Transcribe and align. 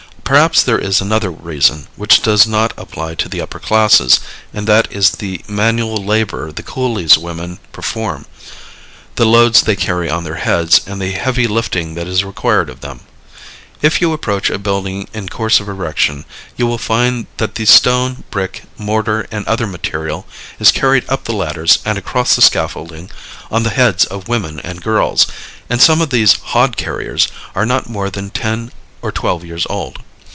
Perhaps 0.23 0.63
there 0.63 0.79
is 0.79 1.01
another 1.01 1.29
reason, 1.29 1.89
which 1.97 2.21
does 2.21 2.47
not 2.47 2.71
apply 2.77 3.15
to 3.15 3.27
the 3.27 3.41
upper 3.41 3.59
classes, 3.59 4.21
and 4.53 4.65
that 4.65 4.87
is 4.89 5.09
the 5.09 5.43
manual 5.45 5.97
labor 5.97 6.53
the 6.53 6.63
coolies 6.63 7.17
women 7.17 7.59
perform, 7.73 8.25
the 9.15 9.25
loads 9.25 9.59
they 9.63 9.75
carry 9.75 10.09
on 10.09 10.23
their 10.23 10.35
heads 10.37 10.79
and 10.87 11.01
the 11.01 11.11
heavy 11.11 11.47
lifting 11.47 11.95
that 11.95 12.07
is 12.07 12.23
required 12.23 12.69
of 12.69 12.79
them. 12.79 13.01
If 13.81 13.99
you 13.99 14.13
approach 14.13 14.49
a 14.49 14.57
building 14.57 15.05
in 15.13 15.27
course 15.27 15.59
of 15.59 15.67
erection 15.67 16.23
you 16.55 16.65
will 16.65 16.77
find 16.77 17.27
that 17.35 17.55
the 17.55 17.65
stone, 17.65 18.23
brick, 18.31 18.63
mortar 18.77 19.27
and 19.31 19.45
other 19.47 19.67
material 19.67 20.25
is 20.61 20.71
carried 20.71 21.03
up 21.09 21.25
the 21.25 21.33
ladders 21.35 21.79
and 21.83 21.97
across 21.97 22.37
the 22.37 22.41
scaffolding 22.41 23.11
on 23.51 23.63
the 23.63 23.69
heads 23.69 24.05
of 24.05 24.29
women 24.29 24.61
and 24.61 24.81
girls, 24.81 25.27
and 25.69 25.81
some 25.81 25.99
of 26.01 26.09
these 26.09 26.37
"hod 26.53 26.77
carriers" 26.77 27.27
are 27.53 27.65
not 27.65 27.89
more 27.89 28.09
than 28.09 28.29
10 28.29 28.71
or 29.01 29.11
12 29.11 29.43
years 29.43 29.67
old. 29.69 29.99